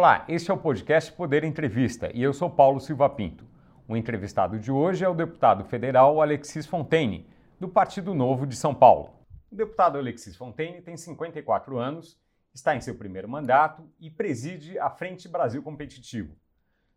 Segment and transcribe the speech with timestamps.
[0.00, 3.44] Olá, este é o podcast Poder Entrevista e eu sou Paulo Silva Pinto.
[3.86, 7.28] O entrevistado de hoje é o deputado federal Alexis Fontaine,
[7.60, 9.10] do Partido Novo de São Paulo.
[9.52, 12.18] O deputado Alexis Fontaine tem 54 anos,
[12.54, 16.34] está em seu primeiro mandato e preside a Frente Brasil Competitivo.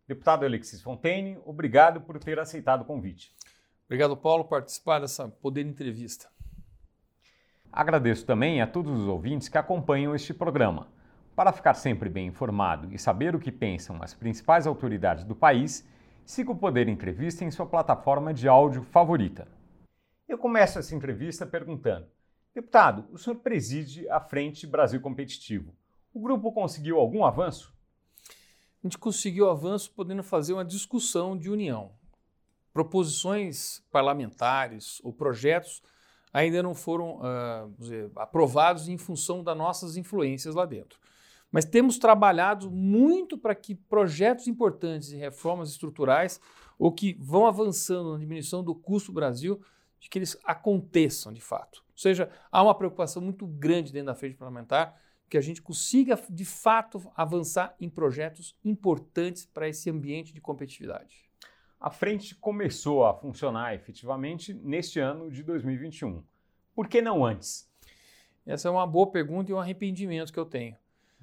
[0.08, 3.36] Deputado Alexis Fontaine, obrigado por ter aceitado o convite.
[3.84, 6.30] Obrigado, Paulo, por participar dessa Poder Entrevista.
[7.70, 10.88] Agradeço também a todos os ouvintes que acompanham este programa.
[11.36, 15.88] Para ficar sempre bem informado e saber o que pensam as principais autoridades do país,
[16.24, 19.48] siga o Poder Entrevista em sua plataforma de áudio favorita.
[20.30, 22.06] Eu começo essa entrevista perguntando:
[22.54, 25.76] Deputado, o senhor preside a Frente Brasil Competitivo.
[26.14, 27.74] O grupo conseguiu algum avanço?
[28.84, 31.94] A gente conseguiu avanço podendo fazer uma discussão de união.
[32.72, 35.82] Proposições parlamentares ou projetos
[36.32, 41.00] ainda não foram uh, dizer, aprovados em função das nossas influências lá dentro.
[41.54, 46.42] Mas temos trabalhado muito para que projetos importantes e reformas estruturais
[46.80, 49.62] ou que vão avançando na diminuição do custo do Brasil,
[50.00, 51.84] de que eles aconteçam de fato.
[51.90, 56.20] Ou seja, há uma preocupação muito grande dentro da frente parlamentar que a gente consiga
[56.28, 61.30] de fato avançar em projetos importantes para esse ambiente de competitividade.
[61.80, 66.24] A frente começou a funcionar efetivamente neste ano de 2021.
[66.74, 67.72] Por que não antes?
[68.44, 70.76] Essa é uma boa pergunta e um arrependimento que eu tenho.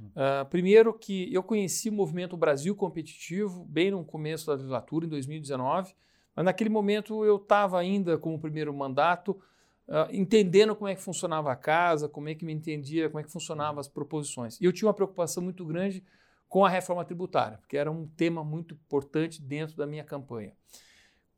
[0.09, 5.09] Uh, primeiro que eu conheci o movimento Brasil Competitivo bem no começo da legislatura, em
[5.09, 5.95] 2019,
[6.35, 9.33] mas naquele momento eu estava ainda com o primeiro mandato,
[9.89, 13.23] uh, entendendo como é que funcionava a casa, como é que me entendia, como é
[13.23, 14.61] que funcionavam as proposições.
[14.61, 16.03] E eu tinha uma preocupação muito grande
[16.49, 20.53] com a reforma tributária, porque era um tema muito importante dentro da minha campanha.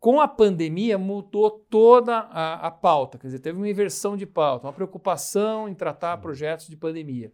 [0.00, 4.66] Com a pandemia, mudou toda a, a pauta, quer dizer, teve uma inversão de pauta,
[4.66, 7.30] uma preocupação em tratar projetos de pandemia.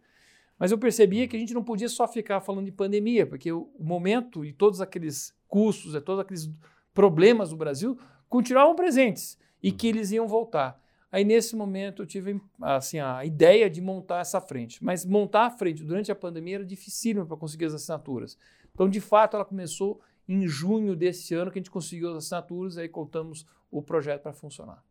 [0.59, 3.69] Mas eu percebia que a gente não podia só ficar falando de pandemia, porque o
[3.79, 6.51] momento e todos aqueles custos, e todos aqueles
[6.93, 7.97] problemas do Brasil
[8.27, 10.79] continuavam presentes e que eles iam voltar.
[11.11, 14.83] Aí, nesse momento, eu tive assim, a ideia de montar essa frente.
[14.83, 18.37] Mas montar a frente durante a pandemia era dificílimo para conseguir as assinaturas.
[18.73, 22.75] Então, de fato, ela começou em junho desse ano, que a gente conseguiu as assinaturas,
[22.75, 24.83] e aí contamos o projeto para funcionar.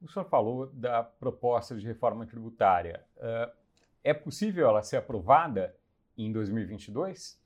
[0.00, 3.04] O senhor falou da proposta de reforma tributária.
[3.16, 3.63] Uh,
[4.04, 5.74] é possível ela ser aprovada
[6.16, 7.40] em 2022?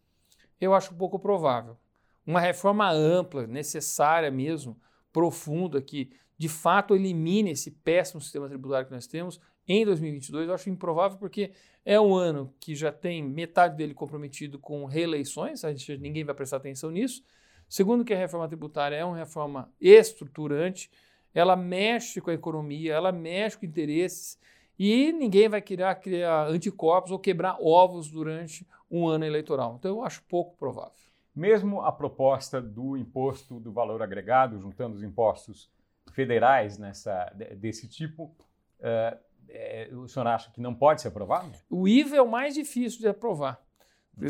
[0.60, 1.78] Eu acho pouco provável.
[2.26, 4.78] Uma reforma ampla, necessária mesmo,
[5.12, 10.54] profunda, que de fato elimine esse péssimo sistema tributário que nós temos em 2022, eu
[10.54, 11.52] acho improvável porque
[11.84, 16.34] é um ano que já tem metade dele comprometido com reeleições, a gente, ninguém vai
[16.34, 17.22] prestar atenção nisso.
[17.68, 20.90] Segundo que a reforma tributária é uma reforma estruturante,
[21.34, 24.38] ela mexe com a economia, ela mexe com interesses
[24.78, 29.76] e ninguém vai querer criar anticorpos ou quebrar ovos durante um ano eleitoral.
[29.78, 30.92] Então eu acho pouco provável.
[31.34, 35.70] Mesmo a proposta do imposto do valor agregado, juntando os impostos
[36.12, 38.24] federais nessa, desse tipo,
[38.80, 39.18] uh,
[39.48, 41.52] é, o senhor acha que não pode ser aprovado?
[41.70, 43.60] O IVA é o mais difícil de aprovar.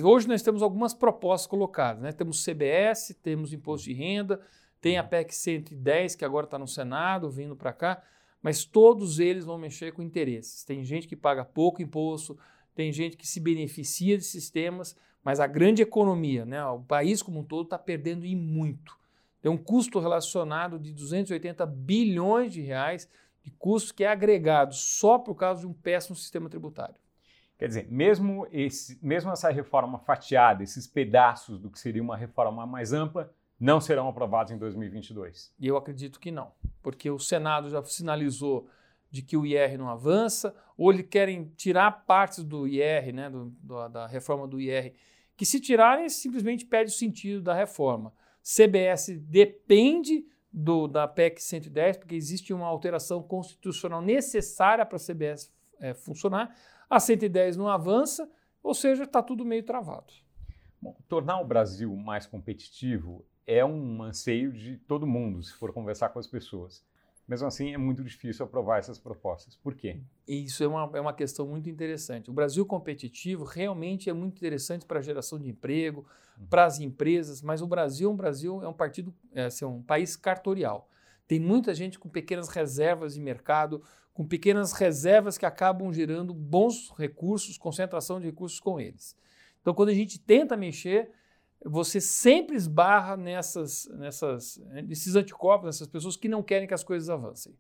[0.02, 2.02] Hoje nós temos algumas propostas colocadas.
[2.02, 2.12] Né?
[2.12, 4.40] Temos CBS, temos imposto de renda,
[4.80, 8.02] tem a PEC 110, que agora está no Senado, vindo para cá,
[8.42, 10.64] mas todos eles vão mexer com interesses.
[10.64, 12.38] Tem gente que paga pouco imposto,
[12.74, 17.40] tem gente que se beneficia de sistemas, mas a grande economia, né, o país como
[17.40, 18.96] um todo, está perdendo e muito.
[19.40, 23.08] Tem um custo relacionado de 280 bilhões de reais
[23.42, 26.96] de custo que é agregado só por causa de um péssimo sistema tributário.
[27.58, 32.64] Quer dizer, mesmo, esse, mesmo essa reforma fatiada, esses pedaços do que seria uma reforma
[32.64, 35.52] mais ampla, não serão aprovados em 2022?
[35.58, 36.52] E eu acredito que não,
[36.82, 38.68] porque o Senado já sinalizou
[39.10, 43.46] de que o IR não avança, ou eles querem tirar partes do IR, né, do,
[43.62, 44.92] do, da reforma do IR,
[45.36, 48.12] que se tirarem simplesmente perde o sentido da reforma.
[48.42, 55.52] CBS depende do, da PEC 110, porque existe uma alteração constitucional necessária para a CBS
[55.80, 56.54] é, funcionar.
[56.88, 58.30] A 110 não avança,
[58.62, 60.12] ou seja, está tudo meio travado.
[60.80, 66.10] Bom, tornar o Brasil mais competitivo é um anseio de todo mundo, se for conversar
[66.10, 66.84] com as pessoas.
[67.26, 69.56] Mesmo assim, é muito difícil aprovar essas propostas.
[69.56, 70.00] Por quê?
[70.26, 72.30] Isso é uma, é uma questão muito interessante.
[72.30, 76.06] O Brasil competitivo realmente é muito interessante para a geração de emprego,
[76.38, 76.46] uhum.
[76.46, 80.14] para as empresas, mas o Brasil, um Brasil é um partido, é, assim, um país
[80.14, 80.86] cartorial.
[81.26, 86.90] Tem muita gente com pequenas reservas de mercado, com pequenas reservas que acabam gerando bons
[86.98, 89.16] recursos, concentração de recursos com eles.
[89.62, 91.10] Então, quando a gente tenta mexer,
[91.64, 97.10] você sempre esbarra nessas, nessas, nesses anticorpos, nessas pessoas que não querem que as coisas
[97.10, 97.54] avancem.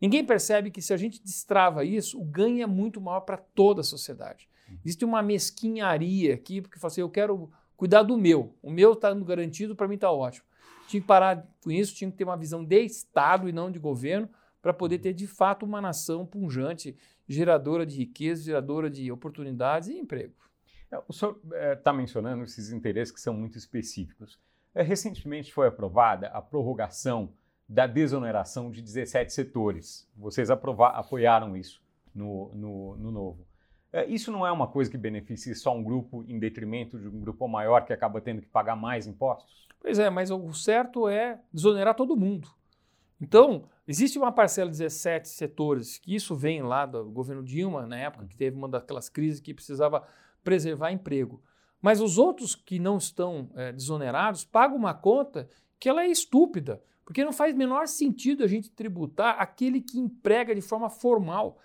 [0.00, 3.80] Ninguém percebe que se a gente destrava isso, o ganho é muito maior para toda
[3.80, 4.48] a sociedade.
[4.68, 4.78] Uhum.
[4.84, 8.54] Existe uma mesquinharia aqui, porque fala assim, eu quero cuidar do meu.
[8.62, 10.46] O meu está garantido, para mim está ótimo.
[10.88, 13.78] Tinha que parar com isso, tinha que ter uma visão de Estado e não de
[13.78, 14.28] governo
[14.60, 16.96] para poder ter de fato uma nação punjante,
[17.28, 20.34] geradora de riqueza, geradora de oportunidades e emprego.
[20.94, 21.40] É, o senhor
[21.72, 24.38] está é, mencionando esses interesses que são muito específicos.
[24.74, 27.32] É, recentemente foi aprovada a prorrogação
[27.68, 30.08] da desoneração de 17 setores.
[30.16, 31.82] Vocês apoiaram isso
[32.14, 33.46] no, no, no novo.
[33.92, 37.20] É, isso não é uma coisa que beneficie só um grupo em detrimento de um
[37.20, 39.68] grupo maior que acaba tendo que pagar mais impostos?
[39.80, 42.48] Pois é, mas o certo é desonerar todo mundo.
[43.20, 47.96] Então, existe uma parcela de 17 setores, que isso vem lá do governo Dilma, na
[47.96, 50.06] época que teve uma daquelas crises que precisava
[50.44, 51.42] preservar emprego.
[51.80, 55.48] Mas os outros que não estão é, desonerados pagam uma conta
[55.78, 60.54] que ela é estúpida, porque não faz menor sentido a gente tributar aquele que emprega
[60.54, 61.58] de forma formal.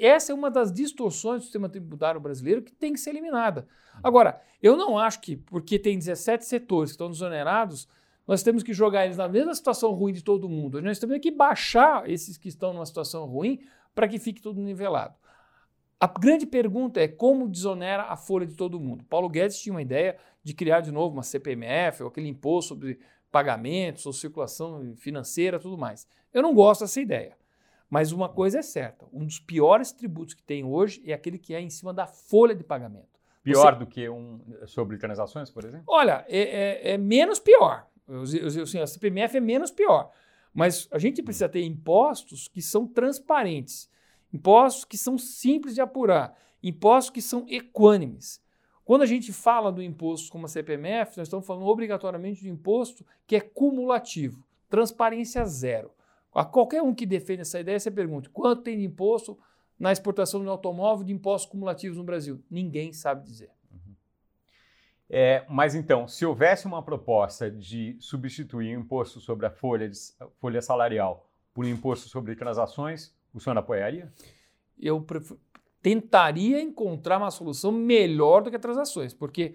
[0.00, 3.68] Essa é uma das distorções do sistema tributário brasileiro que tem que ser eliminada.
[4.02, 7.86] Agora, eu não acho que, porque tem 17 setores que estão desonerados,
[8.26, 10.80] nós temos que jogar eles na mesma situação ruim de todo mundo.
[10.80, 13.60] Nós temos que baixar esses que estão numa situação ruim
[13.94, 15.14] para que fique tudo nivelado.
[16.02, 19.04] A grande pergunta é como desonera a folha de todo mundo.
[19.04, 22.98] Paulo Guedes tinha uma ideia de criar de novo uma CPMF, ou aquele imposto sobre
[23.30, 26.04] pagamentos ou circulação financeira, tudo mais.
[26.34, 27.36] Eu não gosto dessa ideia.
[27.88, 31.54] Mas uma coisa é certa: um dos piores tributos que tem hoje é aquele que
[31.54, 33.20] é em cima da folha de pagamento.
[33.44, 33.78] Pior Você...
[33.78, 35.84] do que um sobre transações, por exemplo?
[35.86, 37.86] Olha, é, é, é menos pior.
[38.64, 40.10] Assim, a CPMF é menos pior.
[40.52, 43.88] Mas a gente precisa ter impostos que são transparentes,
[44.32, 48.40] impostos que são simples de apurar, impostos que são equânimes.
[48.84, 53.04] Quando a gente fala do imposto como a CPMF, nós estamos falando obrigatoriamente de imposto
[53.26, 55.90] que é cumulativo, transparência zero.
[56.34, 59.38] A qualquer um que defende essa ideia, você pergunta quanto tem de imposto
[59.78, 62.42] na exportação de automóvel de impostos cumulativos no Brasil?
[62.50, 63.50] Ninguém sabe dizer.
[63.70, 63.94] Uhum.
[65.10, 69.98] É, mas então, se houvesse uma proposta de substituir o imposto sobre a folha, de,
[70.40, 74.12] folha salarial por um imposto sobre transações, o senhor apoiaria?
[74.78, 75.04] Eu
[75.80, 79.54] tentaria encontrar uma solução melhor do que transações, porque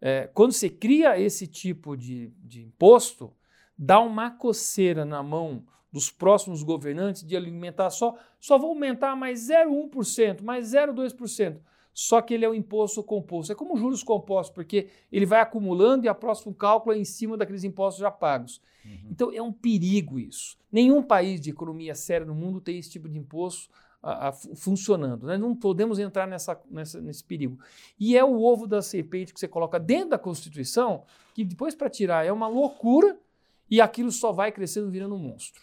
[0.00, 3.32] é, quando você cria esse tipo de, de imposto,
[3.78, 9.48] dá uma coceira na mão dos próximos governantes de alimentar só, só vou aumentar mais
[9.48, 11.60] 0,1%, mais 0,2%.
[11.94, 13.52] Só que ele é um imposto composto.
[13.52, 17.36] É como juros compostos, porque ele vai acumulando e a próximo cálculo é em cima
[17.36, 18.60] daqueles impostos já pagos.
[18.84, 19.08] Uhum.
[19.10, 20.56] Então é um perigo isso.
[20.70, 23.68] Nenhum país de economia séria no mundo tem esse tipo de imposto
[24.02, 25.26] a, a, funcionando.
[25.26, 27.58] Nós não podemos entrar nessa, nessa, nesse perigo.
[27.98, 31.04] E é o ovo da serpente que você coloca dentro da Constituição,
[31.34, 33.18] que depois para tirar é uma loucura
[33.70, 35.62] e aquilo só vai crescendo virando um monstro.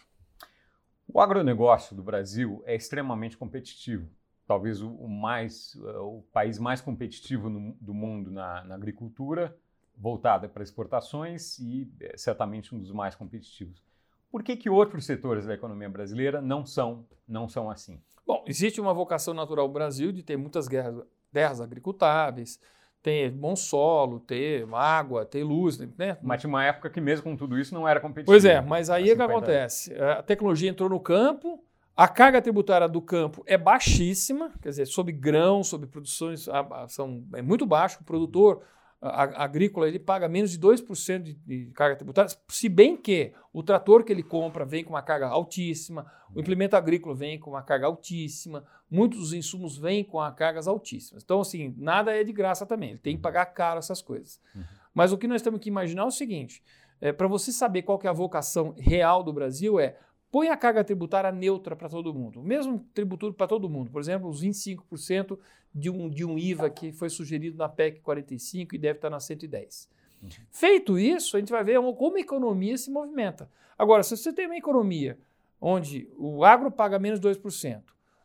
[1.11, 4.07] O agronegócio do Brasil é extremamente competitivo.
[4.49, 9.55] Talvez o, mais, eh, o país mais competitivo no, do mundo na, na agricultura,
[9.95, 13.83] voltada para exportações e é, certamente um dos mais competitivos.
[14.31, 18.01] Por que, que outros setores da economia brasileira não são, não são assim?
[18.25, 22.59] Bom, existe uma vocação natural do Brasil de ter muitas guerras, terras agricultáveis,
[23.03, 26.17] ter bom solo, ter água, ter luz, né?
[26.23, 28.31] Mas tinha uma época que mesmo com tudo isso não era competitivo.
[28.31, 29.93] Pois é, mas aí o que acontece?
[29.93, 31.63] A tecnologia entrou no campo,
[31.99, 36.47] a carga tributária do campo é baixíssima, quer dizer, sobre grão, sobre produções,
[36.87, 37.97] são, é muito baixo.
[37.99, 38.63] O produtor
[39.01, 44.05] agrícola ele paga menos de 2% de, de carga tributária, se bem que o trator
[44.05, 47.87] que ele compra vem com uma carga altíssima, o implemento agrícola vem com uma carga
[47.87, 51.21] altíssima, muitos dos insumos vêm com cargas altíssimas.
[51.21, 54.39] Então, assim, nada é de graça também, ele tem que pagar caro essas coisas.
[54.55, 54.63] Uhum.
[54.93, 56.63] Mas o que nós temos que imaginar é o seguinte:
[57.01, 59.97] é, para você saber qual é a vocação real do Brasil, é
[60.31, 63.91] põe a carga tributária neutra para todo mundo, mesmo tributo para todo mundo.
[63.91, 65.37] Por exemplo, os 25%
[65.73, 69.19] de um, de um IVA que foi sugerido na PEC 45 e deve estar na
[69.19, 69.89] 110.
[70.21, 70.29] Uhum.
[70.51, 73.49] Feito isso, a gente vai ver como a economia se movimenta.
[73.77, 75.17] Agora, se você tem uma economia
[75.61, 77.81] onde o agro paga menos 2%,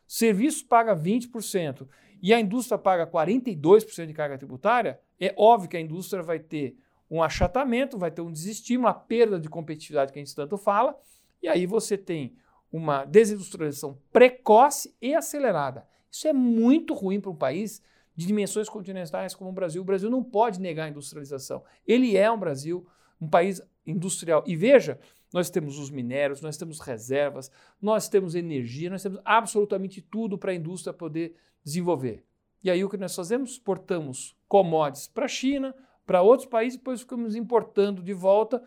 [0.07, 1.87] serviços paga 20%
[2.21, 6.77] e a indústria paga 42% de carga tributária, é óbvio que a indústria vai ter
[7.09, 10.97] um achatamento, vai ter um desestímulo, a perda de competitividade que a gente tanto fala,
[11.45, 12.35] e aí você tem
[12.71, 15.87] uma desindustrialização precoce e acelerada.
[16.11, 17.83] Isso é muito ruim para um país
[18.15, 19.79] de dimensões continentais como o Brasil.
[19.79, 21.63] O Brasil não pode negar a industrialização.
[21.87, 22.87] Ele é um Brasil,
[23.21, 24.43] um país industrial.
[24.47, 24.99] E veja,
[25.31, 30.51] nós temos os minérios, nós temos reservas, nós temos energia, nós temos absolutamente tudo para
[30.51, 32.25] a indústria poder desenvolver.
[32.63, 33.51] E aí o que nós fazemos?
[33.51, 35.75] Exportamos commodities para a China,
[36.07, 38.63] para outros países, depois ficamos importando de volta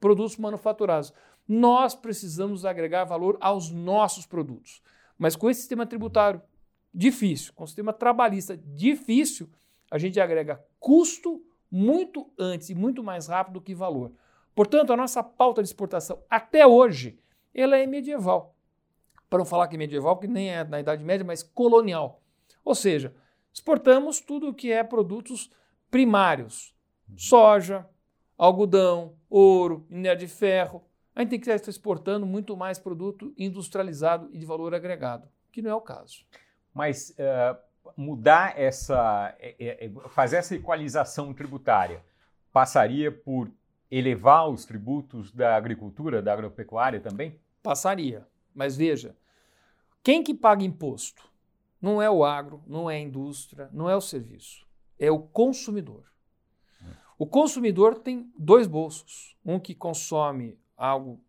[0.00, 1.12] produtos manufaturados.
[1.48, 4.82] Nós precisamos agregar valor aos nossos produtos.
[5.18, 6.42] Mas com esse sistema tributário
[6.92, 9.48] difícil, com o sistema trabalhista difícil,
[9.90, 14.12] a gente agrega custo muito antes e muito mais rápido do que valor.
[14.54, 17.18] Portanto, a nossa pauta de exportação até hoje,
[17.54, 18.54] ela é medieval.
[19.28, 22.22] Para não falar que é medieval, porque nem é na Idade Média, mas colonial.
[22.64, 23.14] Ou seja,
[23.52, 25.50] exportamos tudo o que é produtos
[25.90, 26.74] primários:
[27.16, 27.86] soja,
[28.38, 30.82] algodão, ouro, minério de ferro.
[31.16, 35.62] A gente tem que estar exportando muito mais produto industrializado e de valor agregado, que
[35.62, 36.26] não é o caso.
[36.74, 37.56] Mas uh,
[37.96, 42.04] mudar essa, é, é, fazer essa equalização tributária
[42.52, 43.50] passaria por
[43.90, 47.40] elevar os tributos da agricultura, da agropecuária também?
[47.62, 48.26] Passaria.
[48.54, 49.16] Mas veja,
[50.02, 51.26] quem que paga imposto?
[51.80, 54.66] Não é o agro, não é a indústria, não é o serviço.
[54.98, 56.04] É o consumidor.
[57.18, 59.34] O consumidor tem dois bolsos.
[59.42, 61.20] Um que consome algo,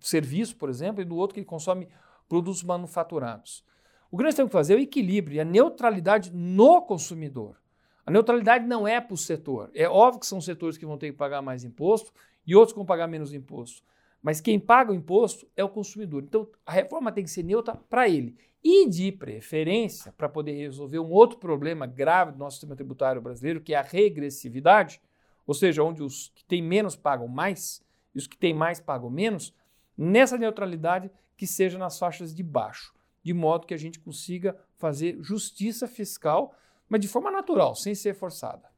[0.00, 1.88] serviço, por exemplo, e do outro que consome
[2.28, 3.64] produtos manufaturados.
[4.10, 7.56] O nós temos que fazer é o equilíbrio e a neutralidade no consumidor.
[8.04, 9.70] A neutralidade não é para o setor.
[9.74, 12.12] É óbvio que são setores que vão ter que pagar mais imposto
[12.46, 13.82] e outros que vão pagar menos imposto.
[14.20, 16.22] Mas quem paga o imposto é o consumidor.
[16.22, 18.36] Então a reforma tem que ser neutra para ele.
[18.62, 23.60] E de preferência, para poder resolver um outro problema grave do nosso sistema tributário brasileiro,
[23.60, 25.00] que é a regressividade,
[25.46, 27.82] ou seja, onde os que têm menos pagam mais
[28.14, 29.54] e os que têm mais pagam menos,
[29.96, 32.92] nessa neutralidade que seja nas faixas de baixo
[33.22, 36.54] de modo que a gente consiga fazer justiça fiscal,
[36.88, 38.70] mas de forma natural, sem ser forçada.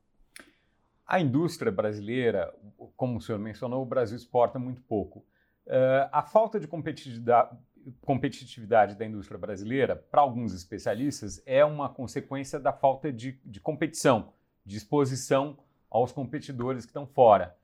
[1.07, 2.55] A indústria brasileira,
[2.97, 5.21] como o senhor mencionou, o Brasil exporta muito pouco.
[5.67, 12.73] Uh, a falta de competitividade, da indústria brasileira, para alguns especialistas, é uma consequência da
[12.73, 14.33] falta de, de competição,
[14.65, 15.59] de exposição
[15.91, 17.57] aos competidores que estão fora.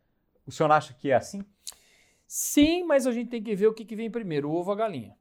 [0.47, 1.45] O senhor acha que é assim?
[2.33, 4.73] Sim, mas a gente tem que ver o que, que vem primeiro, o ovo ou
[4.73, 5.17] a galinha.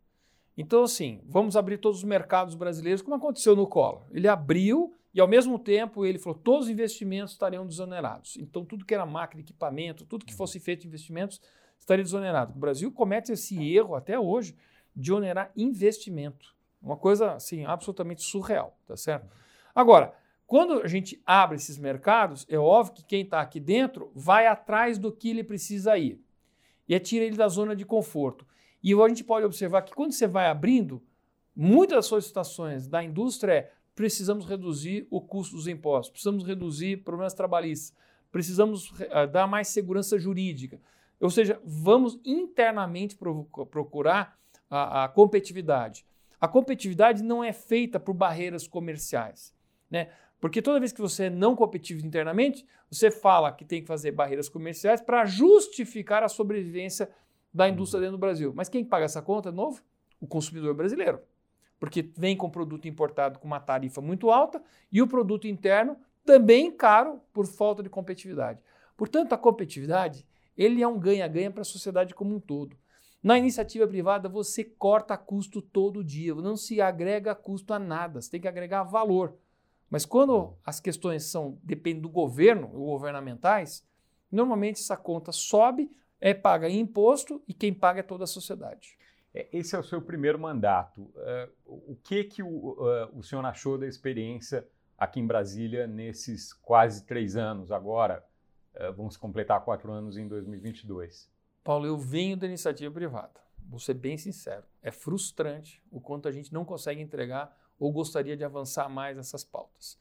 [0.56, 4.04] Então, assim, vamos abrir todos os mercados brasileiros, como aconteceu no Collor.
[4.12, 8.38] Ele abriu e, ao mesmo tempo, ele falou todos os investimentos estariam desonerados.
[8.38, 11.42] Então, tudo que era máquina, equipamento, tudo que fosse feito investimentos
[11.80, 12.54] estaria desonerado.
[12.56, 14.56] O Brasil comete esse erro até hoje
[14.96, 16.56] de onerar investimento.
[16.80, 19.28] Uma coisa, assim, absolutamente surreal, tá certo?
[19.74, 20.13] Agora,
[20.46, 25.00] quando a gente abre esses mercados, é óbvio que quem está aqui dentro vai atrás
[25.00, 26.24] do que ele precisa ir.
[26.89, 28.46] E é tira ele da zona de conforto.
[28.84, 31.01] E a gente pode observar que quando você vai abrindo,
[31.55, 37.34] muitas das solicitações da indústria é precisamos reduzir o custo dos impostos, precisamos reduzir problemas
[37.34, 37.93] trabalhistas,
[38.31, 40.79] precisamos uh, dar mais segurança jurídica.
[41.19, 43.17] Ou seja, vamos internamente
[43.69, 46.05] procurar a, a, competitividade.
[46.39, 49.53] A competitividade não é feita por barreiras comerciais,
[49.91, 50.08] né?
[50.39, 54.12] Porque toda vez que você é não competitivo internamente, você fala que tem que fazer
[54.12, 57.10] barreiras comerciais para justificar a sobrevivência
[57.53, 58.53] da indústria dentro do Brasil.
[58.55, 59.81] Mas quem paga essa conta, de novo?
[60.19, 61.19] O consumidor brasileiro.
[61.79, 66.72] Porque vem com produto importado com uma tarifa muito alta e o produto interno também
[66.72, 68.62] caro por falta de competitividade.
[68.96, 70.25] Portanto, a competitividade
[70.58, 72.77] ele é um ganha-ganha para a sociedade como um todo.
[73.24, 78.31] Na iniciativa privada, você corta custo todo dia, não se agrega custo a nada, você
[78.31, 79.38] tem que agregar valor.
[79.89, 83.86] Mas quando as questões são dependem do governo ou governamentais,
[84.31, 85.91] normalmente essa conta sobe
[86.22, 88.98] é paga imposto e quem paga é toda a sociedade.
[89.34, 91.01] É, esse é o seu primeiro mandato.
[91.01, 94.67] Uh, o que que o, uh, o senhor achou da experiência
[94.98, 98.24] aqui em Brasília nesses quase três anos agora?
[98.75, 101.29] Uh, vamos completar quatro anos em 2022.
[101.63, 103.39] Paulo, eu venho da iniciativa privada.
[103.67, 104.63] Vou ser bem sincero.
[104.81, 109.44] É frustrante o quanto a gente não consegue entregar ou gostaria de avançar mais nessas
[109.44, 109.98] pautas.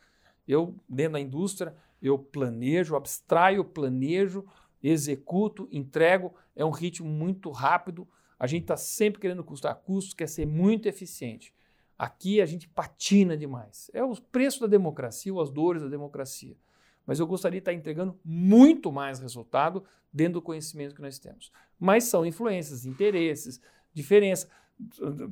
[0.46, 4.44] Eu, dentro da indústria, eu planejo, abstraio, planejo,
[4.82, 8.06] executo, entrego, é um ritmo muito rápido.
[8.38, 11.54] A gente está sempre querendo custar custos, quer ser muito eficiente.
[11.98, 13.90] Aqui a gente patina demais.
[13.92, 16.56] É o preço da democracia, ou as dores da democracia.
[17.04, 21.50] Mas eu gostaria de estar entregando muito mais resultado dentro do conhecimento que nós temos.
[21.78, 23.60] Mas são influências, interesses,
[23.92, 24.48] diferença,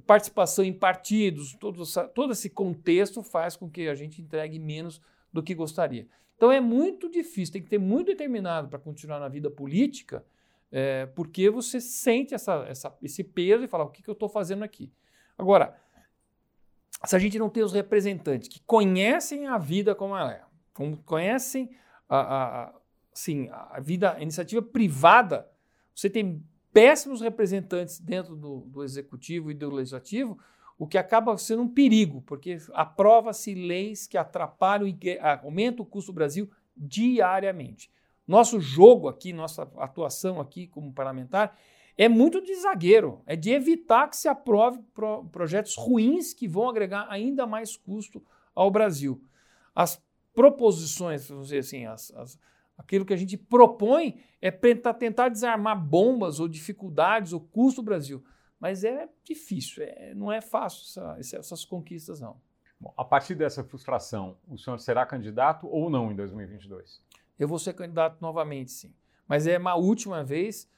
[0.07, 1.83] participação em partidos, todo,
[2.15, 5.01] todo esse contexto faz com que a gente entregue menos
[5.33, 6.07] do que gostaria.
[6.37, 10.25] Então é muito difícil, tem que ter muito determinado para continuar na vida política,
[10.71, 14.29] é, porque você sente essa, essa, esse peso e fala: o que, que eu estou
[14.29, 14.93] fazendo aqui?
[15.39, 15.77] Agora,
[17.05, 20.43] se a gente não tem os representantes que conhecem a vida como ela é,
[21.05, 21.71] conhecem
[22.09, 22.75] a, a,
[23.13, 25.49] assim, a vida, a iniciativa privada,
[25.95, 26.43] você tem
[26.77, 30.39] péssimos representantes dentro do, do executivo e do legislativo,
[30.79, 36.13] o que acaba sendo um perigo, porque aprova-se leis que atrapalham e aumentam o custo
[36.13, 37.91] do Brasil diariamente.
[38.29, 41.57] Nosso jogo aqui, nossa atuação aqui como parlamentar
[41.97, 46.69] é muito de zagueiro, é de evitar que se aprove pro, projetos ruins que vão
[46.69, 48.23] agregar ainda mais custo
[48.55, 49.19] ao Brasil.
[49.75, 49.99] As
[50.35, 52.39] proposições, vamos dizer assim, as, as,
[52.77, 58.23] Aquilo que a gente propõe é tentar desarmar bombas ou dificuldades ou custo do Brasil.
[58.61, 60.83] Mas é difícil, é, não é fácil
[61.19, 62.37] essa, essas conquistas, não.
[62.79, 67.03] Bom, a partir dessa frustração, o senhor será candidato ou não em 2022?
[67.39, 68.95] Eu vou ser candidato novamente, sim.
[69.27, 70.71] Mas é uma última vez,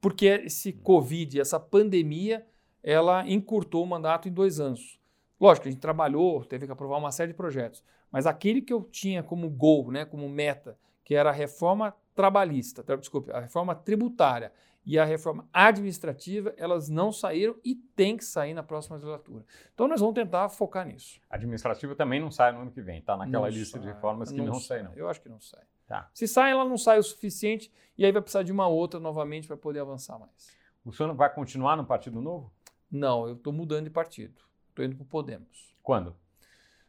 [0.00, 2.46] porque esse Covid, essa pandemia,
[2.82, 5.00] ela encurtou o mandato em dois anos.
[5.40, 8.82] Lógico, a gente trabalhou, teve que aprovar uma série de projetos, mas aquele que eu
[8.82, 10.76] tinha como gol, né, como meta,
[11.10, 14.52] que era a reforma trabalhista, desculpe, a reforma tributária
[14.86, 19.44] e a reforma administrativa, elas não saíram e tem que sair na próxima legislatura.
[19.74, 21.20] Então nós vamos tentar focar nisso.
[21.28, 23.92] A administrativa também não sai no ano que vem, está naquela não lista sai, de
[23.92, 24.94] reformas que não, não sai, não.
[24.94, 25.64] Eu acho que não sai.
[25.84, 26.08] Tá.
[26.14, 29.48] Se sai, ela não sai o suficiente e aí vai precisar de uma outra novamente
[29.48, 30.56] para poder avançar mais.
[30.84, 32.52] O senhor vai continuar no Partido Novo?
[32.88, 34.40] Não, eu estou mudando de partido.
[34.68, 35.74] Estou indo para o Podemos.
[35.82, 36.14] Quando?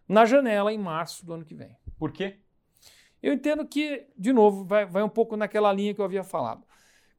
[0.07, 1.75] Na janela, em março do ano que vem.
[1.97, 2.39] Por quê?
[3.21, 6.65] Eu entendo que, de novo, vai, vai um pouco naquela linha que eu havia falado.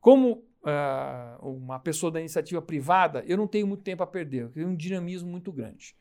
[0.01, 4.51] Como uh, uma pessoa da iniciativa privada, eu não tenho muito tempo a perder, eu
[4.51, 5.95] tenho um dinamismo muito grande.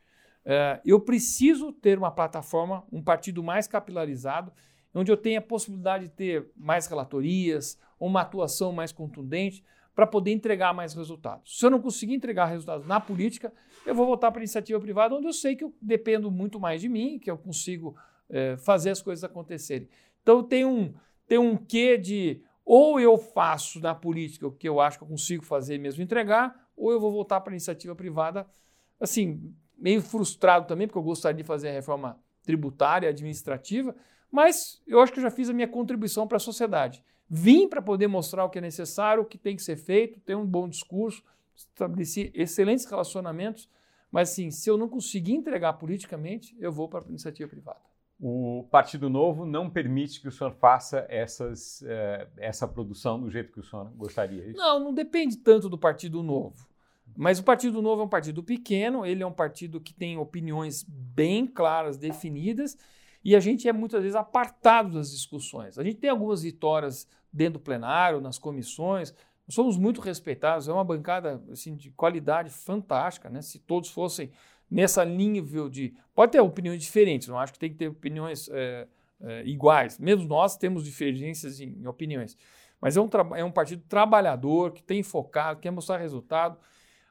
[0.43, 4.51] Uh, eu preciso ter uma plataforma, um partido mais capilarizado,
[4.93, 10.31] onde eu tenha a possibilidade de ter mais relatorias, uma atuação mais contundente, para poder
[10.31, 11.59] entregar mais resultados.
[11.59, 13.53] Se eu não conseguir entregar resultados na política,
[13.85, 16.81] eu vou voltar para a iniciativa privada, onde eu sei que eu dependo muito mais
[16.81, 17.95] de mim, que eu consigo
[18.31, 19.87] é, fazer as coisas acontecerem.
[20.21, 20.93] Então tem um,
[21.27, 25.07] tem um quê de ou eu faço na política o que eu acho que eu
[25.07, 28.47] consigo fazer mesmo entregar, ou eu vou voltar para a iniciativa privada,
[28.99, 33.95] assim, meio frustrado também, porque eu gostaria de fazer a reforma tributária, administrativa,
[34.31, 37.03] mas eu acho que eu já fiz a minha contribuição para a sociedade.
[37.29, 40.35] Vim para poder mostrar o que é necessário, o que tem que ser feito, ter
[40.35, 41.23] um bom discurso,
[41.55, 43.69] estabeleci excelentes relacionamentos,
[44.11, 47.90] mas assim, se eu não conseguir entregar politicamente, eu vou para a iniciativa privada.
[48.23, 53.51] O Partido Novo não permite que o senhor faça essas, eh, essa produção do jeito
[53.51, 54.43] que o senhor gostaria?
[54.43, 54.59] É isso?
[54.59, 56.67] Não, não depende tanto do Partido Novo.
[57.17, 60.85] Mas o Partido Novo é um partido pequeno, ele é um partido que tem opiniões
[60.87, 62.77] bem claras, definidas,
[63.23, 65.79] e a gente é muitas vezes apartado das discussões.
[65.79, 69.15] A gente tem algumas vitórias dentro do plenário, nas comissões,
[69.49, 73.41] somos muito respeitados, é uma bancada assim, de qualidade fantástica, né?
[73.41, 74.31] Se todos fossem
[74.71, 75.93] nessa nível de.
[76.15, 78.87] Pode ter opiniões diferentes, não acho que tem que ter opiniões é,
[79.19, 79.99] é, iguais.
[79.99, 82.37] Mesmo nós temos diferenças em, em opiniões.
[82.79, 86.57] Mas é um, é um partido trabalhador, que tem focado, quer mostrar resultado.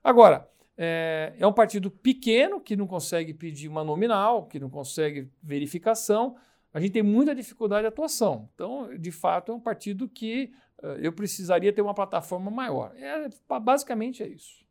[0.02, 5.30] Agora, é, é um partido pequeno que não consegue pedir uma nominal, que não consegue
[5.42, 6.36] verificação.
[6.72, 8.48] A gente tem muita dificuldade de atuação.
[8.54, 12.92] Então, de fato, é um partido que uh, eu precisaria ter uma plataforma maior.
[12.96, 13.28] É,
[13.60, 14.64] basicamente é isso.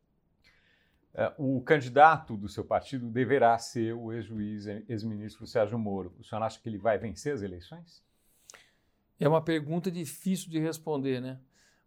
[1.12, 6.14] É, o candidato do seu partido deverá ser o ex-juiz, ex-ministro Sérgio Moro.
[6.18, 8.02] O senhor acha que ele vai vencer as eleições?
[9.18, 11.38] É uma pergunta difícil de responder, né?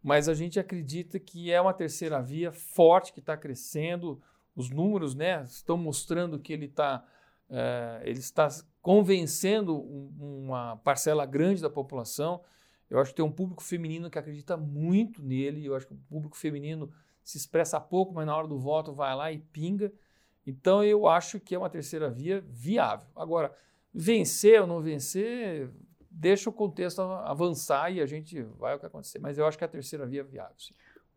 [0.03, 4.21] mas a gente acredita que é uma terceira via forte que está crescendo.
[4.53, 7.05] Os números né, estão mostrando que ele, tá,
[7.49, 8.49] é, ele está
[8.81, 12.41] convencendo um, uma parcela grande da população.
[12.89, 15.65] Eu acho que tem um público feminino que acredita muito nele.
[15.65, 16.91] Eu acho que o público feminino
[17.23, 19.91] se expressa pouco, mas na hora do voto vai lá e pinga.
[20.45, 23.07] Então eu acho que é uma terceira via viável.
[23.15, 23.55] Agora,
[23.93, 25.69] vencer ou não vencer,
[26.09, 29.19] deixa o contexto avançar e a gente vai o que acontecer.
[29.19, 30.55] Mas eu acho que a terceira via é viável.
[30.57, 30.73] Sim.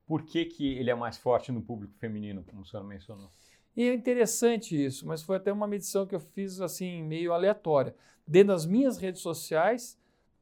[0.06, 3.30] Por que, que ele é mais forte no público feminino, como o senhor mencionou?
[3.76, 7.94] E é interessante isso, mas foi até uma medição que eu fiz assim, meio aleatória.
[8.26, 9.98] Dentro das minhas redes sociais,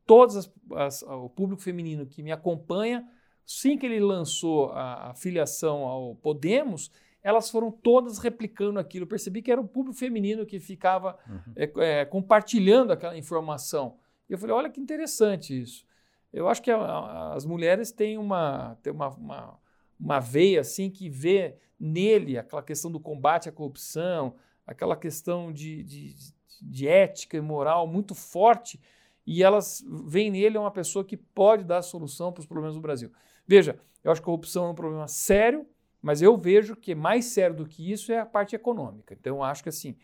[0.06, 3.08] todas as, as, o público feminino que me acompanha,
[3.46, 6.90] sim que ele lançou a, a filiação ao Podemos,
[7.22, 9.04] elas foram todas replicando aquilo.
[9.04, 11.52] Eu percebi que era o público feminino que ficava uhum.
[11.56, 13.96] é, é, compartilhando aquela informação.
[14.28, 15.86] E eu falei, olha que interessante isso.
[16.32, 19.58] Eu acho que a, a, as mulheres têm uma, têm uma, uma,
[19.98, 24.34] uma veia assim que vê nele aquela questão do combate à corrupção,
[24.66, 26.14] aquela questão de, de,
[26.60, 28.80] de ética e moral muito forte,
[29.26, 33.10] e elas veem nele uma pessoa que pode dar solução para os problemas do Brasil.
[33.46, 35.66] Veja, eu acho que corrupção é um problema sério,
[36.00, 39.14] mas eu vejo que mais sério do que isso é a parte econômica.
[39.14, 39.96] Então, eu acho que assim,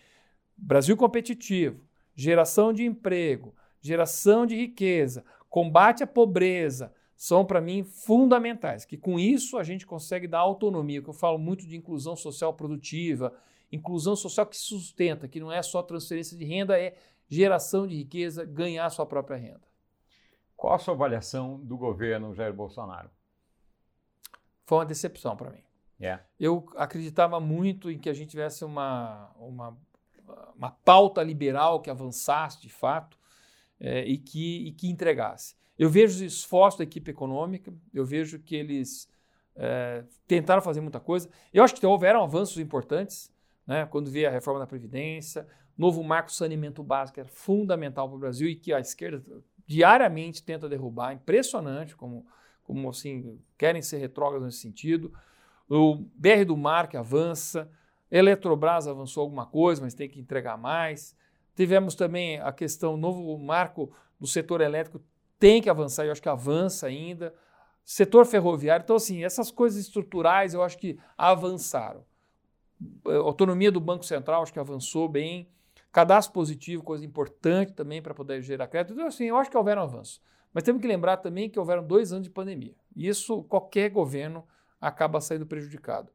[0.56, 8.86] Brasil competitivo, geração de emprego, geração de riqueza, combate à pobreza, são para mim fundamentais.
[8.86, 11.02] Que com isso a gente consegue dar autonomia.
[11.02, 13.34] Que eu falo muito de inclusão social produtiva,
[13.70, 16.96] inclusão social que sustenta, que não é só transferência de renda, é
[17.28, 19.68] geração de riqueza, ganhar sua própria renda.
[20.56, 23.10] Qual a sua avaliação do governo Jair Bolsonaro?
[24.70, 25.64] Foi uma decepção para mim.
[26.00, 26.22] Yeah.
[26.38, 29.76] Eu acreditava muito em que a gente tivesse uma, uma,
[30.54, 33.18] uma pauta liberal que avançasse de fato
[33.80, 35.56] é, e, que, e que entregasse.
[35.76, 39.10] Eu vejo os esforços da equipe econômica, eu vejo que eles
[39.56, 41.28] é, tentaram fazer muita coisa.
[41.52, 43.28] Eu acho que houveram avanços importantes,
[43.66, 43.86] né?
[43.86, 48.48] quando veio a reforma da Previdência, novo marco saneamento básico era fundamental para o Brasil
[48.48, 49.20] e que a esquerda
[49.66, 51.12] diariamente tenta derrubar.
[51.12, 52.24] Impressionante como,
[52.70, 55.12] como assim, querem ser retrógrados nesse sentido.
[55.68, 57.70] O BR do Mar que avança,
[58.10, 61.16] Eletrobras avançou alguma coisa, mas tem que entregar mais.
[61.54, 65.00] Tivemos também a questão, novo marco do setor elétrico
[65.38, 67.34] tem que avançar, eu acho que avança ainda.
[67.84, 72.04] Setor ferroviário, então assim, essas coisas estruturais eu acho que avançaram.
[73.04, 75.48] Autonomia do Banco Central, acho que avançou bem.
[75.92, 78.94] Cadastro positivo, coisa importante também para poder gerar crédito.
[78.94, 80.20] Então, assim, eu acho que houveram avanços.
[80.52, 82.74] Mas temos que lembrar também que houveram dois anos de pandemia.
[82.94, 84.44] E isso, qualquer governo
[84.80, 86.10] acaba saindo prejudicado.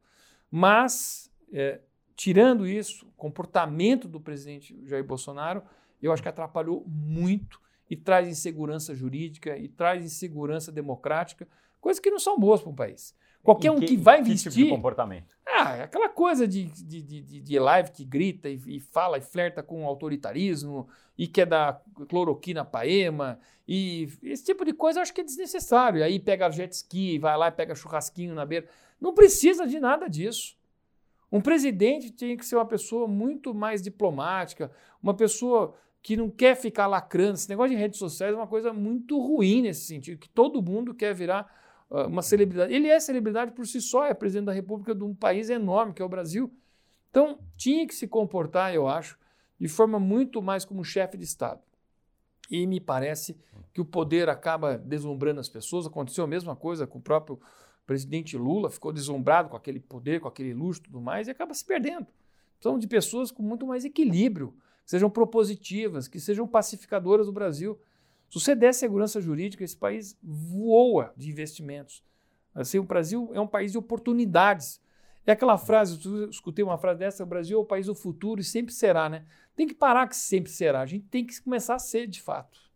[0.50, 1.80] Mas, é,
[2.14, 5.62] tirando isso, o comportamento do presidente Jair Bolsonaro,
[6.02, 11.48] eu acho que atrapalhou muito e traz insegurança jurídica e traz insegurança democrática,
[11.80, 13.14] coisas que não são boas para o país.
[13.46, 14.50] Qualquer que, um que vai investir.
[14.50, 15.36] Que tipo de comportamento?
[15.46, 19.20] Ah, é aquela coisa de, de, de, de live que grita e, e, fala e
[19.20, 24.98] flerta com o autoritarismo e quer dar cloroquina para EMA e esse tipo de coisa
[24.98, 26.02] eu acho que é desnecessário.
[26.02, 28.66] Aí pega jet ski, vai lá e pega churrasquinho na beira.
[29.00, 30.56] Não precisa de nada disso.
[31.30, 36.56] Um presidente tem que ser uma pessoa muito mais diplomática, uma pessoa que não quer
[36.56, 37.34] ficar lacrando.
[37.34, 40.94] Esse negócio de redes sociais é uma coisa muito ruim nesse sentido, que todo mundo
[40.94, 41.52] quer virar
[41.90, 42.72] uma celebridade.
[42.72, 46.02] Ele é celebridade por si só, é presidente da República de um país enorme, que
[46.02, 46.52] é o Brasil.
[47.10, 49.18] Então, tinha que se comportar, eu acho,
[49.58, 51.60] de forma muito mais como chefe de Estado.
[52.50, 53.36] E me parece
[53.72, 55.86] que o poder acaba deslumbrando as pessoas.
[55.86, 57.40] Aconteceu a mesma coisa com o próprio
[57.86, 61.54] presidente Lula, ficou deslumbrado com aquele poder, com aquele luxo e tudo mais, e acaba
[61.54, 62.06] se perdendo.
[62.60, 67.78] São de pessoas com muito mais equilíbrio que sejam propositivas, que sejam pacificadoras do Brasil.
[68.30, 72.02] Se você der segurança jurídica, esse país voa de investimentos.
[72.54, 74.80] Assim, o Brasil é um país de oportunidades.
[75.26, 78.40] É aquela frase, eu escutei uma frase dessa, o Brasil é o país do futuro
[78.40, 79.26] e sempre será, né?
[79.54, 82.66] Tem que parar que sempre será, a gente tem que começar a ser de fato.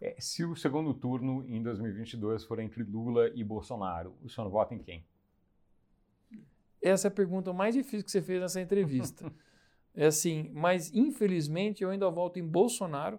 [0.00, 4.74] É, se o segundo turno em 2022 for entre Lula e Bolsonaro, o senhor vota
[4.74, 5.04] em quem?
[6.82, 9.32] Essa é a pergunta mais difícil que você fez nessa entrevista.
[9.98, 13.18] É assim, mas infelizmente eu ainda volto em Bolsonaro,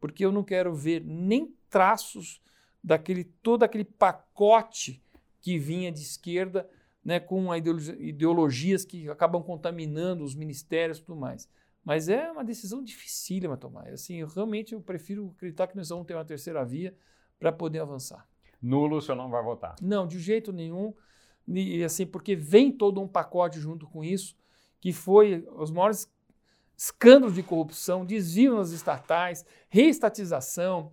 [0.00, 2.40] porque eu não quero ver nem traços
[2.82, 5.02] daquele todo aquele pacote
[5.40, 6.68] que vinha de esquerda,
[7.04, 11.48] né, com ideologias que acabam contaminando os ministérios e tudo mais.
[11.84, 13.88] Mas é uma decisão dificílima tomar.
[13.88, 16.96] Assim, eu, realmente eu prefiro acreditar que nós vamos ter uma terceira via
[17.38, 18.26] para poder avançar.
[18.60, 19.76] Nulo, o senhor não vai votar?
[19.80, 20.92] Não, de jeito nenhum.
[21.46, 24.36] E assim, porque vem todo um pacote junto com isso
[24.80, 26.10] que foi os maiores
[26.76, 30.92] escândalos de corrupção, desvio nas estatais, reestatização,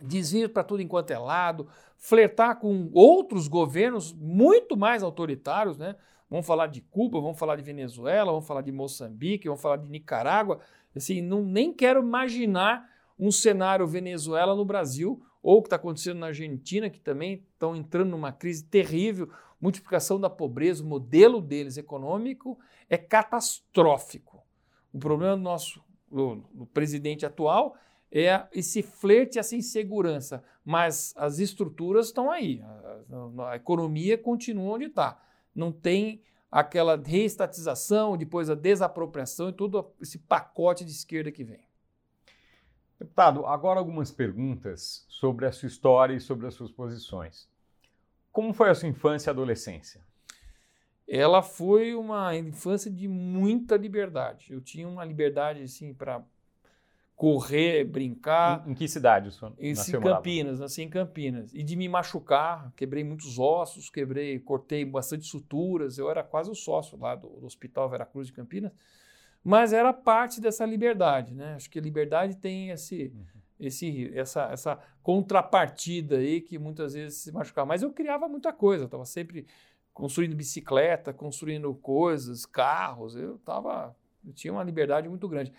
[0.00, 5.96] desvio para tudo enquanto é lado, flertar com outros governos muito mais autoritários, né?
[6.30, 9.88] Vamos falar de Cuba, vamos falar de Venezuela, vamos falar de Moçambique, vamos falar de
[9.88, 10.60] Nicarágua.
[10.94, 12.86] Assim, não, nem quero imaginar
[13.18, 17.74] um cenário Venezuela no Brasil, ou o que está acontecendo na Argentina, que também estão
[17.74, 24.37] entrando numa crise terrível, multiplicação da pobreza, o modelo deles econômico é catastrófico.
[24.92, 27.76] O problema do nosso do, do presidente atual
[28.10, 34.86] é esse flerte, essa insegurança, mas as estruturas estão aí, a, a economia continua onde
[34.86, 35.22] está.
[35.54, 41.68] Não tem aquela reestatização, depois a desapropriação e todo esse pacote de esquerda que vem.
[42.98, 47.48] Deputado, agora algumas perguntas sobre a sua história e sobre as suas posições.
[48.32, 50.00] Como foi a sua infância e adolescência?
[51.08, 54.52] Ela foi uma infância de muita liberdade.
[54.52, 56.22] Eu tinha uma liberdade assim para
[57.16, 58.62] correr, brincar.
[58.66, 61.52] Em, em, que cidade o senhor Em Campinas, nasci em Campinas.
[61.52, 65.98] E de me machucar, quebrei muitos ossos, quebrei, cortei bastante suturas.
[65.98, 68.70] Eu era quase o sócio lá do, do Hospital Veracruz de Campinas.
[69.42, 71.54] Mas era parte dessa liberdade, né?
[71.54, 73.24] Acho que a liberdade tem esse, uhum.
[73.58, 77.66] esse, essa, essa contrapartida aí que muitas vezes se machucava.
[77.66, 79.46] Mas eu criava muita coisa, estava sempre
[79.98, 83.16] construindo bicicleta, construindo coisas, carros.
[83.16, 85.52] Eu tava, eu tinha uma liberdade muito grande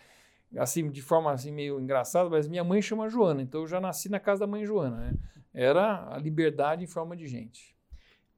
[0.58, 4.10] assim, de forma assim meio engraçada, mas minha mãe chama Joana, então eu já nasci
[4.10, 5.14] na casa da mãe Joana, né?
[5.54, 7.76] Era a liberdade em forma de gente.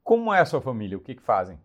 [0.03, 0.97] Como é a sua família?
[0.97, 1.59] O que, que fazem?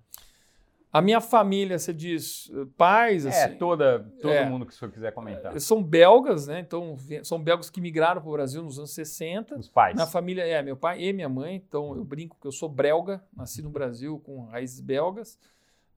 [0.96, 3.58] A minha família, você diz, pais, é, assim...
[3.58, 5.54] toda, todo é, mundo que o senhor quiser comentar.
[5.54, 6.60] É, são belgas, né?
[6.60, 9.58] Então, são belgas que migraram para o Brasil nos anos 60.
[9.58, 9.94] Os pais.
[9.94, 11.56] Na família, é, meu pai e minha mãe.
[11.56, 15.38] Então, eu brinco que eu sou belga, nasci no Brasil com raízes belgas.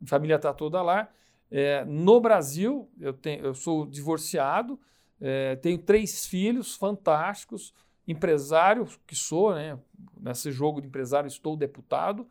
[0.04, 1.08] A família está toda lá.
[1.50, 4.78] É, no Brasil, eu, tenho, eu sou divorciado,
[5.22, 7.74] é, tenho três filhos fantásticos
[8.06, 9.80] empresário que sou, né?
[10.20, 12.28] Nesse jogo de empresário estou deputado.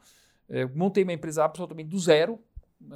[0.75, 2.39] Montei minha empresa absolutamente do zero.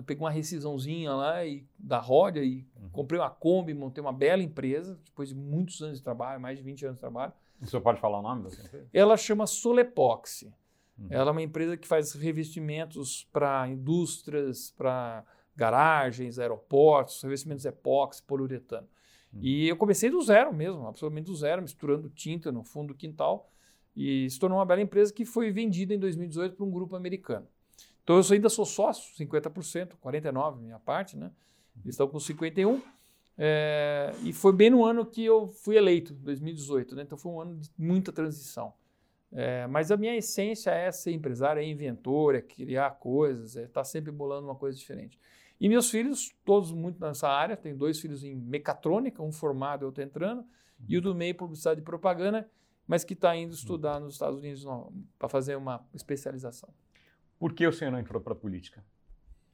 [0.06, 2.88] Peguei uma rescisãozinha lá e, da Rodia e uhum.
[2.90, 6.64] comprei uma Kombi, montei uma bela empresa, depois de muitos anos de trabalho, mais de
[6.64, 7.32] 20 anos de trabalho.
[7.60, 8.88] O senhor pode falar o nome da empresa?
[8.92, 10.52] Ela chama Solepoxy.
[10.98, 11.06] Uhum.
[11.10, 18.88] Ela é uma empresa que faz revestimentos para indústrias, para garagens, aeroportos, revestimentos epóxi, poliuretano.
[19.32, 19.40] Uhum.
[19.42, 23.50] E eu comecei do zero mesmo, absolutamente do zero, misturando tinta no fundo do quintal.
[23.94, 27.46] E se tornou uma bela empresa que foi vendida em 2018 para um grupo americano.
[28.02, 31.30] Então eu ainda sou sócio, 50%, 49% minha parte, né?
[31.84, 32.82] Eles estão com 51%.
[33.38, 37.02] É, e foi bem no ano que eu fui eleito, 2018, né?
[37.02, 38.74] Então foi um ano de muita transição.
[39.30, 43.80] É, mas a minha essência é ser empresário, é inventor, é criar coisas, é estar
[43.80, 45.18] tá sempre bolando uma coisa diferente.
[45.58, 49.86] E meus filhos, todos muito nessa área, tenho dois filhos em mecatrônica, um formado e
[49.86, 50.44] outro entrando,
[50.86, 52.50] e o do meio publicidade e propaganda,
[52.86, 54.66] mas que está indo estudar nos Estados Unidos
[55.18, 56.68] para fazer uma especialização.
[57.42, 58.84] Por que o senhor não entrou para a política?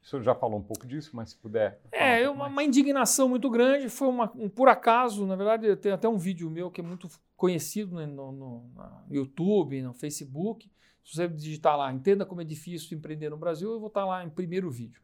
[0.02, 1.80] O senhor já falou um pouco disso, mas se puder.
[1.90, 3.88] É, um uma, uma, indignação muito grande.
[3.88, 7.08] Foi uma, um por acaso, na verdade, tem até um vídeo meu que é muito
[7.34, 10.70] conhecido né, no, no, no, YouTube, no Facebook.
[11.02, 14.22] Se você digitar lá, entenda como é difícil empreender no Brasil, eu vou estar lá
[14.22, 15.00] em primeiro vídeo.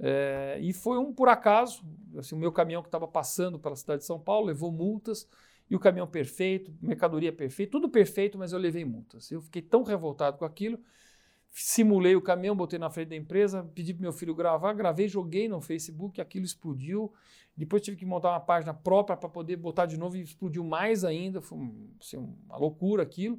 [0.00, 1.84] É, e foi um por acaso.
[2.16, 5.28] Assim, o meu caminhão que estava passando pela cidade de São Paulo levou multas
[5.68, 9.30] e o caminhão perfeito, mercadoria perfeita, tudo perfeito, mas eu levei multas.
[9.30, 10.78] Eu fiquei tão revoltado com aquilo,
[11.56, 15.48] simulei o caminhão, botei na frente da empresa, pedi para meu filho gravar, gravei, joguei
[15.48, 17.12] no Facebook, aquilo explodiu.
[17.56, 21.04] Depois tive que montar uma página própria para poder botar de novo e explodiu mais
[21.04, 21.40] ainda.
[21.40, 21.56] Foi
[22.00, 23.38] assim, uma loucura aquilo.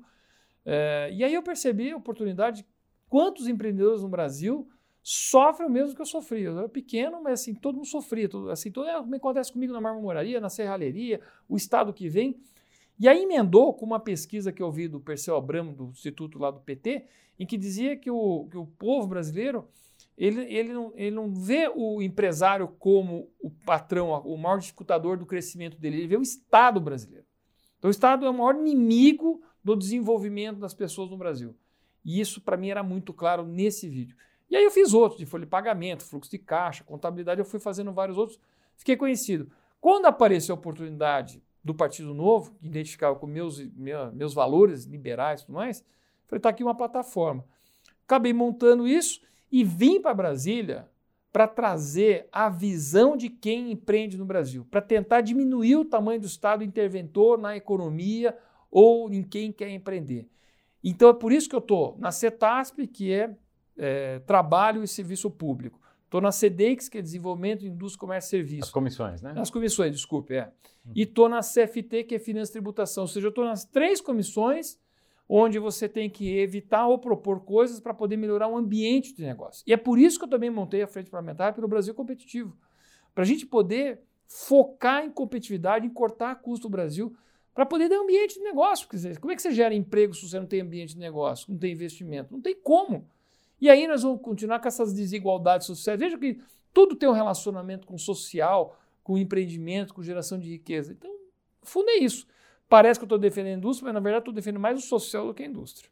[0.66, 2.66] É, e aí eu percebi a oportunidade,
[3.10, 4.66] quantos empreendedores no Brasil
[5.04, 6.44] sofrem o mesmo que eu sofri.
[6.44, 8.30] Eu era pequeno, mas assim, todo mundo sofria.
[8.30, 12.40] Todo, assim, todo, é, acontece comigo na marmoraria, na serralheria, o estado que vem.
[13.00, 16.50] E aí emendou com uma pesquisa que eu vi do Perseu Abramo, do Instituto lá
[16.50, 17.06] do PT,
[17.38, 19.68] em que dizia que o, que o povo brasileiro
[20.18, 25.26] ele, ele, não, ele não vê o empresário como o patrão, o maior dificultador do
[25.26, 27.26] crescimento dele, ele vê o Estado brasileiro.
[27.78, 31.54] Então o Estado é o maior inimigo do desenvolvimento das pessoas no Brasil.
[32.04, 34.16] E isso para mim era muito claro nesse vídeo.
[34.50, 37.60] E aí eu fiz outros, de folha de pagamento, fluxo de caixa, contabilidade, eu fui
[37.60, 38.40] fazendo vários outros,
[38.76, 39.52] fiquei conhecido.
[39.82, 45.46] Quando apareceu a oportunidade do Partido Novo, que identificava com meus, meus valores liberais e
[45.48, 45.84] tudo mais,
[46.28, 47.44] falei, está aqui uma plataforma.
[48.06, 49.20] Acabei montando isso
[49.52, 50.88] e vim para Brasília
[51.34, 56.28] para trazer a visão de quem empreende no Brasil, para tentar diminuir o tamanho do
[56.28, 58.38] Estado interventor na economia
[58.72, 60.30] ou em quem quer empreender.
[60.84, 63.36] Então é por isso que eu estou na CETASP, que é
[63.78, 65.80] é, trabalho e serviço público.
[66.06, 68.64] Estou na CEDEX, que é Desenvolvimento, Indústria, Comércio e Serviço.
[68.66, 69.34] As comissões, né?
[69.36, 70.52] As comissões, desculpe, é.
[70.86, 70.94] Uhum.
[70.96, 73.04] E estou na CFT, que é Finanças e Tributação.
[73.04, 74.80] Ou seja, eu estou nas três comissões
[75.28, 79.64] onde você tem que evitar ou propor coisas para poder melhorar o ambiente de negócio.
[79.66, 82.56] E é por isso que eu também montei a Frente Parlamentar pelo Brasil Competitivo.
[83.14, 87.16] Para a gente poder focar em competitividade, em cortar custo do Brasil,
[87.54, 88.88] para poder dar ambiente de negócio.
[88.88, 91.52] Quer dizer, como é que você gera emprego se você não tem ambiente de negócio,
[91.52, 92.34] não tem investimento?
[92.34, 93.08] Não tem como.
[93.60, 96.00] E aí nós vamos continuar com essas desigualdades sociais.
[96.00, 96.42] Veja que
[96.74, 100.94] tudo tem um relacionamento com social, com empreendimento, com geração de riqueza.
[100.94, 102.28] Então, no fundo é isso.
[102.68, 105.28] Parece que eu estou defendendo a indústria, mas na verdade estou defendendo mais o social
[105.28, 105.90] do que a indústria.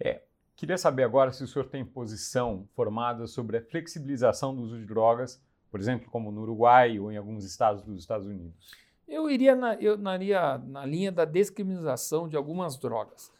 [0.00, 0.22] É.
[0.56, 4.84] Queria saber agora se o senhor tem posição formada sobre a flexibilização do uso de
[4.84, 8.74] drogas, por exemplo, como no Uruguai ou em alguns estados dos Estados Unidos.
[9.08, 13.32] Eu iria na, eu iria na linha da descriminalização de algumas drogas.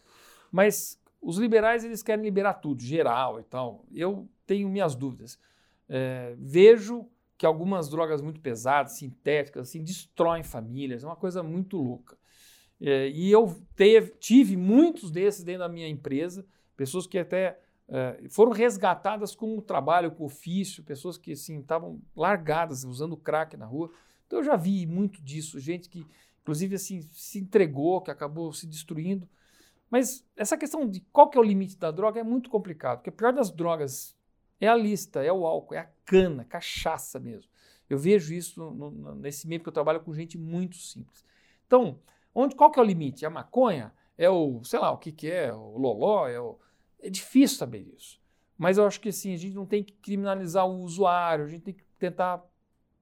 [0.50, 3.84] Mas os liberais eles querem liberar tudo, geral e tal.
[3.92, 5.38] Eu tenho minhas dúvidas.
[5.88, 7.06] É, vejo
[7.38, 11.04] que algumas drogas muito pesadas, sintéticas, assim, destroem famílias.
[11.04, 12.18] É uma coisa muito louca.
[12.80, 16.44] É, e eu teve, tive muitos desses dentro da minha empresa,
[16.76, 17.58] pessoas que até
[17.88, 23.16] é, foram resgatadas com o trabalho, com o ofício, pessoas que assim, estavam largadas, usando
[23.16, 23.90] crack na rua.
[24.26, 26.04] Então eu já vi muito disso, gente que,
[26.40, 29.28] inclusive, assim, se entregou, que acabou se destruindo.
[29.92, 33.10] Mas essa questão de qual que é o limite da droga é muito complicado, porque
[33.10, 34.16] a pior das drogas
[34.58, 37.50] é a lista, é o álcool, é a cana, cachaça mesmo.
[37.90, 41.22] Eu vejo isso no, no, nesse meio que eu trabalho com gente muito simples.
[41.66, 41.98] Então,
[42.34, 43.26] onde, qual que é o limite?
[43.26, 43.92] É a maconha?
[44.16, 45.52] É o, sei lá, o que, que é?
[45.52, 46.26] O loló?
[46.26, 46.58] É, o...
[46.98, 48.18] é difícil saber isso.
[48.56, 51.64] Mas eu acho que assim, a gente não tem que criminalizar o usuário, a gente
[51.64, 52.42] tem que tentar,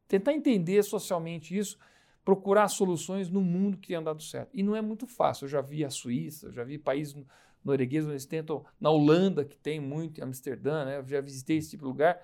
[0.09, 1.79] tentar entender socialmente isso
[2.25, 4.51] procurar soluções no mundo que tenha dado certo.
[4.53, 5.45] E não é muito fácil.
[5.45, 7.17] Eu já vi a Suíça, eu já vi países
[7.65, 10.99] noruegueses onde eles tentam, na Holanda, que tem muito, em Amsterdã, né?
[10.99, 12.21] eu já visitei esse tipo de lugar.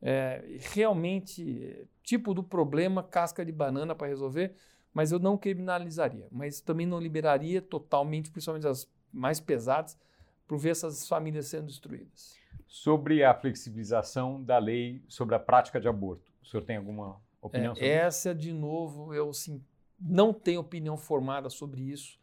[0.00, 4.54] É, realmente, tipo do problema, casca de banana para resolver,
[4.94, 9.98] mas eu não criminalizaria, mas também não liberaria totalmente, principalmente as mais pesadas,
[10.46, 12.36] para ver essas famílias sendo destruídas.
[12.66, 17.72] Sobre a flexibilização da lei sobre a prática de aborto, o senhor tem alguma opinião
[17.72, 19.62] é, sobre essa, de novo, eu sim,
[20.00, 22.18] não tenho opinião formada sobre isso.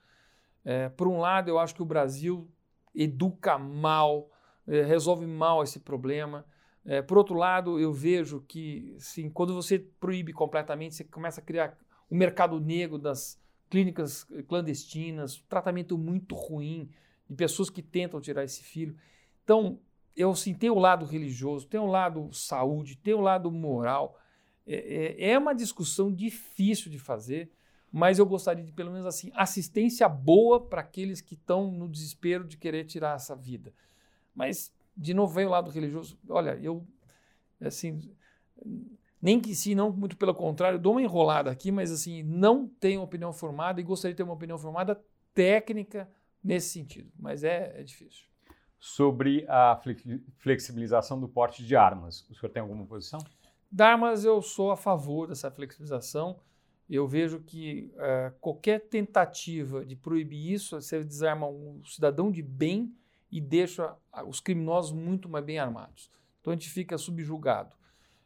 [0.63, 2.49] É, por um lado, eu acho que o Brasil
[2.93, 4.29] educa mal,
[4.67, 6.45] é, resolve mal esse problema.
[6.83, 11.43] É, por outro lado, eu vejo que sim, quando você proíbe completamente, você começa a
[11.43, 11.77] criar
[12.09, 16.89] o mercado negro das clínicas clandestinas, tratamento muito ruim
[17.27, 18.95] de pessoas que tentam tirar esse filho.
[19.43, 19.79] Então,
[20.15, 24.17] eu sim, tem o lado religioso, tem o lado saúde, tem o lado moral.
[24.65, 27.51] É, é, é uma discussão difícil de fazer,
[27.91, 32.43] mas eu gostaria de, pelo menos assim, assistência boa para aqueles que estão no desespero
[32.43, 33.73] de querer tirar essa vida.
[34.33, 36.17] Mas, de novo, vem o lado religioso.
[36.27, 36.85] Olha, eu,
[37.61, 38.11] assim,
[39.21, 43.01] nem que se não muito pelo contrário, dou uma enrolada aqui, mas assim, não tenho
[43.01, 45.01] opinião formada e gostaria de ter uma opinião formada
[45.33, 46.09] técnica
[46.43, 48.25] nesse sentido, mas é, é difícil.
[48.79, 49.79] Sobre a
[50.37, 53.19] flexibilização do porte de armas, o senhor tem alguma posição?
[53.71, 56.39] Da armas eu sou a favor dessa flexibilização.
[56.89, 62.95] Eu vejo que uh, qualquer tentativa de proibir isso, você desarma um cidadão de bem
[63.31, 63.95] e deixa
[64.27, 66.11] os criminosos muito mais bem armados.
[66.39, 67.75] Então a gente fica subjugado.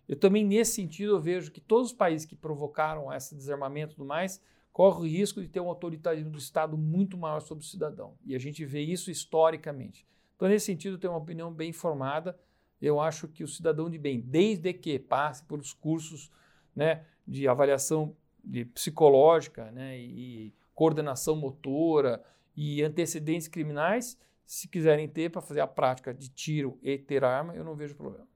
[0.08, 3.96] Eu também, nesse sentido, eu vejo que todos os países que provocaram esse desarmamento e
[3.96, 4.42] tudo mais
[4.74, 8.18] correm o risco de ter um autoritarismo do Estado muito maior sobre o cidadão.
[8.26, 10.06] E a gente vê isso historicamente.
[10.36, 12.38] Então, nesse sentido, eu tenho uma opinião bem formada.
[12.82, 16.32] Eu acho que o cidadão de bem, desde que passe por os cursos
[16.76, 22.24] né, de avaliação de psicológica né, e coordenação motora
[22.56, 27.54] e antecedentes criminais, se quiserem ter para fazer a prática de tiro e ter arma,
[27.54, 28.28] eu não vejo problema.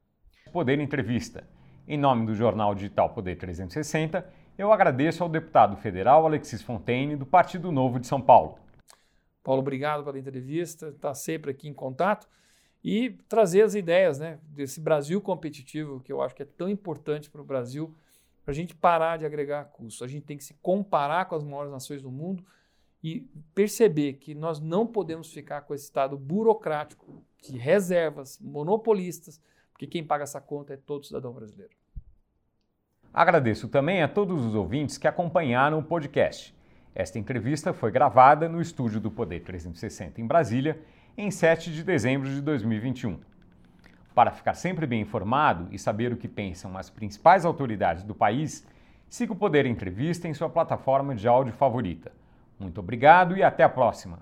[0.51, 1.47] Poder Entrevista.
[1.87, 4.25] Em nome do jornal digital Poder 360,
[4.57, 8.59] eu agradeço ao deputado federal Alexis Fontaine, do Partido Novo de São Paulo.
[9.43, 12.27] Paulo, obrigado pela entrevista, está sempre aqui em contato
[12.83, 17.29] e trazer as ideias né, desse Brasil competitivo, que eu acho que é tão importante
[17.29, 17.95] para o Brasil,
[18.43, 20.01] para a gente parar de agregar custos.
[20.01, 22.43] A gente tem que se comparar com as maiores nações do mundo
[23.01, 23.21] e
[23.55, 29.41] perceber que nós não podemos ficar com esse estado burocrático de reservas monopolistas
[29.83, 31.73] porque quem paga essa conta é todo cidadão brasileiro.
[33.13, 36.55] Agradeço também a todos os ouvintes que acompanharam o podcast.
[36.95, 40.79] Esta entrevista foi gravada no estúdio do Poder 360 em Brasília,
[41.17, 43.19] em 7 de dezembro de 2021.
[44.15, 48.65] Para ficar sempre bem informado e saber o que pensam as principais autoridades do país,
[49.09, 52.11] siga o Poder Entrevista em sua plataforma de áudio favorita.
[52.59, 54.19] Muito obrigado e até a próxima!